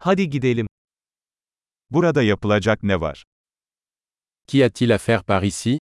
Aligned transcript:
Hadi 0.00 0.30
gidelim. 0.30 0.66
Burada 1.90 2.22
yapılacak 2.22 2.82
ne 2.82 3.00
var? 3.00 3.24
Qu'y 4.46 4.64
a-t-il 4.64 4.90
à 4.94 4.98
faire 4.98 5.24
par 5.24 5.42
ici 5.42 5.78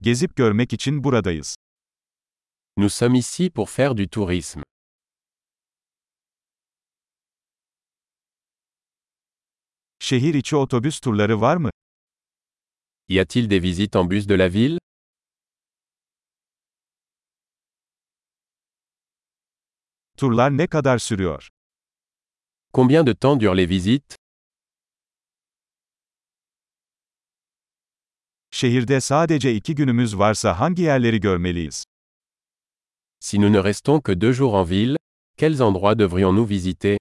Gezip 0.00 0.36
görmek 0.36 0.72
için 0.72 1.04
buradayız. 1.04 1.56
Nous 2.76 2.94
sommes 2.94 3.18
ici 3.18 3.50
pour 3.50 3.68
faire 3.70 3.96
du 3.96 4.08
tourisme. 4.10 4.62
Şehir 9.98 10.34
içi 10.34 10.56
otobüs 10.56 11.00
turları 11.00 11.40
var 11.40 11.56
mı? 11.56 11.70
Y 13.08 13.20
a-t-il 13.20 13.50
des 13.50 13.62
visites 13.62 13.96
en 13.96 14.10
bus 14.10 14.28
de 14.28 14.38
la 14.38 14.52
ville 14.52 14.78
Turlar 20.22 20.56
ne 20.56 20.66
kadar 20.66 20.98
sürüyor? 20.98 21.48
Combien 22.72 23.06
de 23.06 23.14
temps 23.14 23.40
durent 23.40 23.56
les 23.56 23.70
visites 23.70 24.16
Şehirde 28.50 29.00
sadece 29.00 29.54
iki 29.54 29.74
günümüz 29.74 30.18
varsa 30.18 30.60
hangi 30.60 30.82
yerleri 30.82 31.20
görmeliyiz? 31.20 31.84
Si 33.20 33.40
nous 33.40 33.52
ne 33.52 33.64
restons 33.64 34.02
que 34.02 34.20
deux 34.20 34.32
jours 34.32 34.54
en 34.54 34.70
ville, 34.70 34.96
quels 35.38 35.60
endroits 35.60 35.98
devrions-nous 35.98 36.50
visiter 36.50 36.98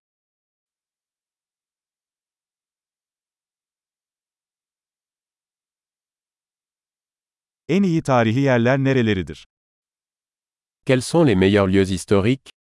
En 7.68 7.84
iyi 7.84 8.02
tarihi 8.04 8.40
yerler 8.40 8.78
nereleridir? 8.78 9.46
Quels 10.86 11.04
sont 11.04 11.28
les 11.28 11.36
meilleurs 11.36 11.68
lieux 11.68 11.92
historiques 11.92 12.61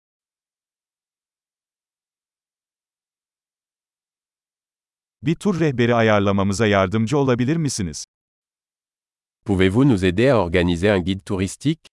Bir 5.26 5.36
tur 5.36 5.60
rehberi 5.60 5.96
ayarlamamıza 5.96 6.68
yardımcı 6.68 7.18
olabilir 7.18 7.58
misiniz? 7.58 8.06
Pouvez-vous 9.46 9.90
nous 9.90 10.04
aider 10.04 10.30
à 10.30 10.38
organiser 10.38 10.90
un 10.90 11.04
guide 11.04 11.20
touristique 11.20 11.90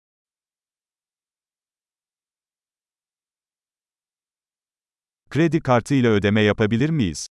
Kredi 5.30 5.60
kartı 5.60 5.94
ile 5.94 6.08
ödeme 6.08 6.42
yapabilir 6.42 6.90
miyiz? 6.90 7.28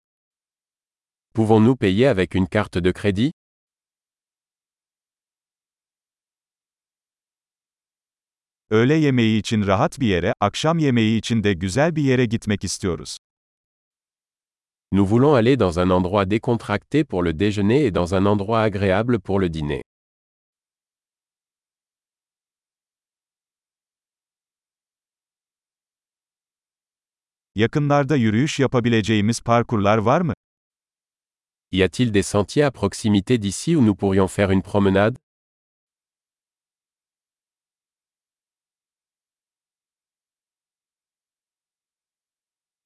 Pouvons-nous 1.35 1.79
payer 1.79 2.11
avec 2.11 2.35
une 2.35 2.47
carte 2.53 2.85
de 2.85 2.93
crédit 2.93 3.33
Öğle 8.71 8.95
yemeği 8.95 9.41
için 9.41 9.67
rahat 9.67 10.01
bir 10.01 10.07
yere, 10.07 10.35
akşam 10.41 10.79
yemeği 10.79 11.19
için 11.19 11.45
de 11.45 11.53
güzel 11.53 11.97
bir 11.97 12.03
yere 12.03 12.25
gitmek 12.25 12.65
istiyoruz. 12.65 13.19
Nous 14.93 15.05
voulons 15.05 15.35
aller 15.35 15.57
dans 15.57 15.81
un 15.81 15.91
endroit 15.91 16.25
décontracté 16.27 17.03
pour 17.05 17.23
le 17.23 17.33
déjeuner 17.33 17.87
et 17.87 17.91
dans 17.91 18.15
un 18.15 18.25
endroit 18.25 18.63
agréable 18.63 19.19
pour 19.19 19.41
le 19.41 19.49
dîner. 19.49 19.83
Yakınlarda 27.55 28.17
yürüyüş 28.17 28.61
yapabileceğimiz 28.61 29.41
parkurlar 29.41 29.99
var 29.99 30.21
mı? 30.21 30.35
Y 31.73 31.83
a-t-il 31.83 32.13
des 32.15 32.23
sentiers 32.27 32.67
à 32.67 32.71
proximité 32.71 33.39
d'ici 33.43 33.77
où 33.77 33.83
nous 33.87 33.97
pourrions 33.97 34.29
faire 34.29 34.51
une 34.51 34.63
promenade? 34.63 35.17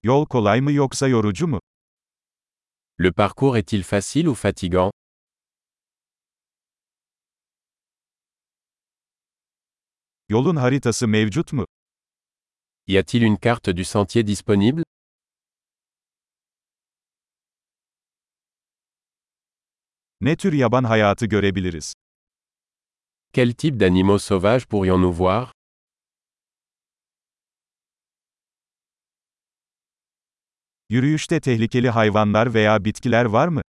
Yol 0.03 0.27
kolay 0.27 0.61
mı 0.61 0.73
yoksa 0.73 1.09
yorucu 1.09 1.47
mu? 1.47 1.61
Le 3.03 3.13
parcours 3.13 3.57
est-il 3.57 3.83
facile 3.83 4.29
ou 4.29 4.35
fatigant? 4.35 4.91
Yolun 10.29 10.57
haritası 10.57 11.09
mevcut 11.09 11.53
mu? 11.53 11.65
Y 12.87 12.99
a-t-il 12.99 13.23
une 13.23 13.39
carte 13.39 13.71
du 13.77 13.85
sentier 13.85 14.27
disponible? 14.27 14.83
Ne 20.21 20.37
tür 20.37 20.53
yaban 20.53 20.85
hayatı 20.85 21.27
görebiliriz? 21.27 21.95
Quel 23.33 23.53
type 23.53 23.81
d'animaux 23.81 24.23
sauvages 24.23 24.67
pourrions-nous 24.67 25.19
voir? 25.19 25.53
Yürüyüşte 30.91 31.41
tehlikeli 31.41 31.91
hayvanlar 31.91 32.55
veya 32.55 32.85
bitkiler 32.85 33.25
var 33.25 33.49
mı? 33.49 33.63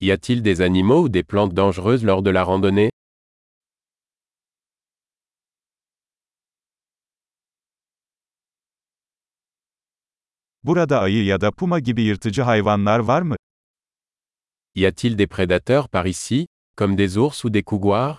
Y 0.00 0.12
a-t-il 0.12 0.44
des 0.44 0.60
animaux 0.60 1.04
ou 1.04 1.12
des 1.14 1.24
plantes 1.24 1.56
dangereuses 1.56 2.04
lors 2.06 2.24
de 2.24 2.34
la 2.34 2.44
randonnée 2.44 2.90
Burada 10.62 11.00
ayı 11.00 11.24
ya 11.24 11.40
da 11.40 11.50
puma 11.52 11.78
gibi 11.78 12.02
yırtıcı 12.02 12.42
hayvanlar 12.42 12.98
var 12.98 13.22
mı? 13.22 13.36
Y 14.74 14.86
a-t-il 14.86 15.18
des 15.18 15.28
prédateurs 15.28 15.88
par 15.88 16.06
ici, 16.06 16.46
comme 16.76 16.98
des 16.98 17.16
ours 17.16 17.44
ou 17.44 17.54
des 17.54 17.64
couguars 17.64 18.18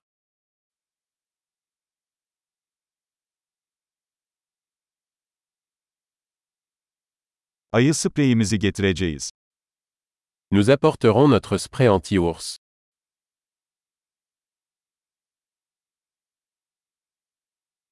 Ayı 7.74 7.94
spreyimizi 7.94 8.60
getireceğiz. 8.60 9.32
Nous 10.52 10.70
apporterons 10.70 11.30
notre 11.30 11.60
spray 11.60 11.88
anti-ours. 11.88 12.61